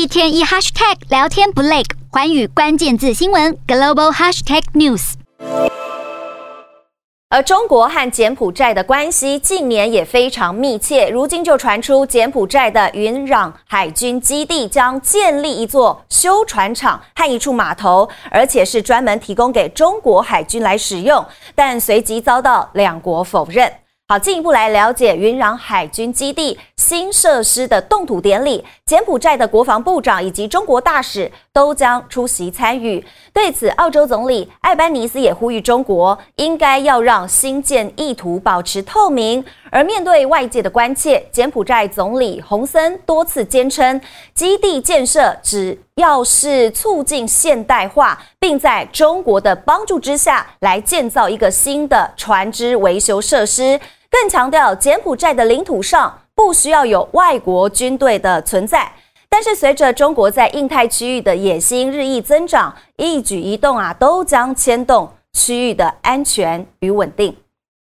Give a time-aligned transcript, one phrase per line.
[0.00, 5.12] 一天一 hashtag 聊天不累，寰宇关键字新闻 global hashtag news。
[7.28, 21.22] 而中国和柬埔寨的关系近年也非常密切，如今就传出柬埔寨的云壤海军基地将建立一座修船厂和一处码头，而且是专门提供给中国海军来使用，
[21.54, 23.70] 但随即遭到两国否认。
[24.10, 33.06] 好，进一步来了解云壤海军基地新设施的动土典礼，柬埔寨的国防部长以及中国大使都将出席参与。
[33.32, 39.44] 对此，澳洲总理艾班尼斯也呼吁中国应该要让兴建意图保持透明。
[39.70, 44.00] 而面对外界的关切，柬埔寨总理洪森多次坚称，
[44.34, 53.78] 基地建设只要是促进现代化，并在中国的帮助之下来建造一个新的船只维修设施。
[54.10, 58.90] 更强调，柬埔寨的领土上不需要有外国军队的存在。
[59.28, 67.34] 但是，随着中国在印太区域的野心日益增长，一举一动啊，都将牵动区域的安全与稳定。